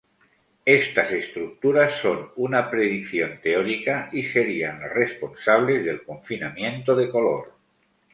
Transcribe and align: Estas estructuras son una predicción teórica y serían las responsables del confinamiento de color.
Estas 0.65 1.11
estructuras 1.11 1.97
son 1.99 2.31
una 2.37 2.71
predicción 2.71 3.39
teórica 3.39 4.09
y 4.11 4.23
serían 4.23 4.79
las 4.79 4.91
responsables 4.91 5.85
del 5.85 6.03
confinamiento 6.03 6.95
de 6.95 7.07
color. 7.11 7.53